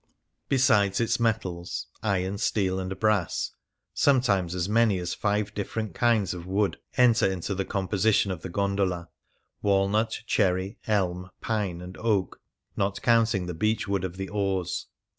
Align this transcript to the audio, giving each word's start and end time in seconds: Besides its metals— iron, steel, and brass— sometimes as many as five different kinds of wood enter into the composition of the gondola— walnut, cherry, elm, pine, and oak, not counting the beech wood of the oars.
Besides 0.49 0.99
its 0.99 1.19
metals— 1.19 1.85
iron, 2.01 2.39
steel, 2.39 2.79
and 2.79 2.99
brass— 2.99 3.51
sometimes 3.93 4.55
as 4.55 4.67
many 4.67 4.97
as 4.97 5.13
five 5.13 5.53
different 5.53 5.93
kinds 5.93 6.33
of 6.33 6.47
wood 6.47 6.79
enter 6.97 7.31
into 7.31 7.53
the 7.53 7.65
composition 7.65 8.31
of 8.31 8.41
the 8.41 8.49
gondola— 8.49 9.09
walnut, 9.61 10.23
cherry, 10.25 10.79
elm, 10.87 11.29
pine, 11.39 11.81
and 11.81 11.97
oak, 11.99 12.41
not 12.75 13.03
counting 13.03 13.45
the 13.45 13.53
beech 13.53 13.87
wood 13.87 14.03
of 14.03 14.17
the 14.17 14.29
oars. 14.29 14.87